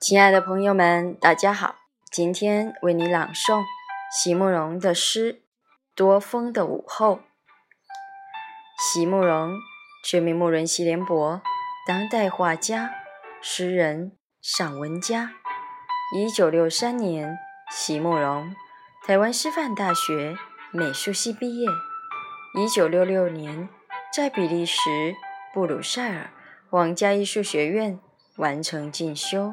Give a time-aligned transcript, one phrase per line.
[0.00, 1.74] 亲爱的朋友们，大家好！
[2.10, 3.62] 今天为你朗诵
[4.10, 5.34] 席慕容的诗
[5.94, 7.16] 《多风的午后》。
[8.78, 9.58] 席慕容，
[10.02, 11.42] 全名慕容席联博，
[11.86, 12.94] 当代画家、
[13.42, 15.32] 诗人、散文家。
[16.16, 17.38] 一九六三年，
[17.70, 18.56] 席慕容
[19.06, 20.34] 台湾师范大学
[20.72, 21.68] 美术系毕业。
[22.58, 23.68] 一九六六年，
[24.10, 24.78] 在比利时
[25.52, 26.30] 布鲁塞尔
[26.70, 28.00] 皇家艺术学院
[28.36, 29.52] 完成进修。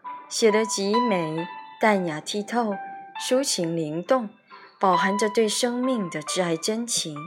[0.31, 1.45] 写得极美，
[1.77, 2.73] 淡雅剔透，
[3.19, 4.29] 抒情灵动，
[4.79, 7.17] 饱含着对生命的挚爱真情，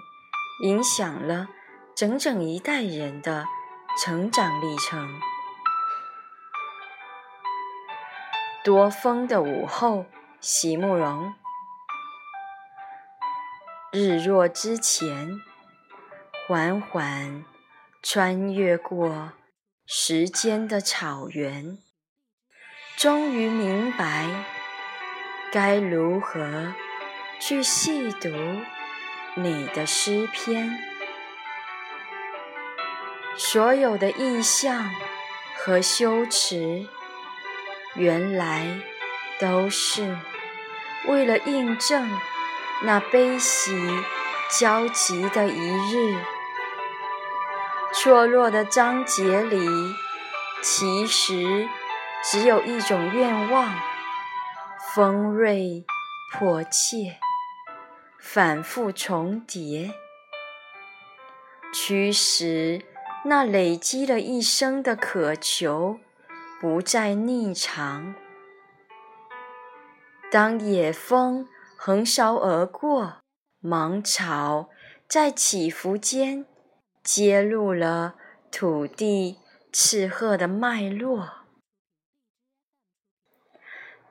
[0.63, 1.49] 影响了
[1.95, 3.45] 整整一代人的
[4.03, 5.07] 成长历程。
[8.65, 10.07] 多风的午后，
[10.41, 11.35] 席慕容。
[13.93, 15.43] 日落之前，
[16.49, 17.45] 缓缓
[18.03, 19.33] 穿越过
[19.85, 21.84] 时间的草原。
[23.05, 24.31] 终于明白，
[25.53, 26.73] 该如何
[27.39, 28.31] 去细读
[29.35, 30.79] 你的诗篇。
[33.37, 34.89] 所有的意象
[35.55, 36.87] 和修辞，
[37.95, 38.81] 原来
[39.39, 40.17] 都是
[41.07, 42.11] 为了印证
[42.85, 43.79] 那悲喜
[44.59, 46.17] 交集的一日。
[47.93, 49.69] 错落的章节里，
[50.63, 51.69] 其实。
[52.27, 53.71] 只有一种愿望，
[54.95, 55.85] 锋锐
[56.33, 57.19] 迫切，
[58.19, 59.93] 反复重叠，
[61.73, 62.83] 驱使
[63.27, 65.99] 那累积了一生的渴求
[66.59, 68.15] 不再逆长。
[70.33, 71.47] 当野风
[71.77, 73.19] 横扫而过，
[73.61, 74.71] 芒草
[75.07, 76.47] 在起伏间
[77.03, 78.15] 揭露了
[78.51, 79.41] 土地
[79.71, 81.44] 赤褐的脉络。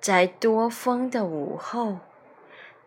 [0.04, 2.00] 在多风的午后，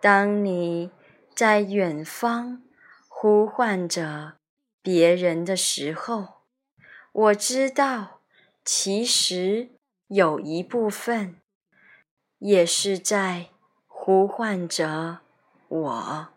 [0.03, 0.91] 当你
[1.35, 2.63] 在远方
[3.09, 4.35] 呼唤着
[4.83, 6.43] 别人的时候，
[7.13, 8.21] 我知道，
[8.63, 9.71] 其实
[10.09, 11.41] 有一部分
[12.39, 13.47] 也是在
[13.87, 15.21] 呼唤着
[15.69, 16.36] 我。